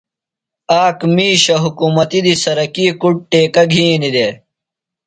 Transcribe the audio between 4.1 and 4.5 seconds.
دےۡ۔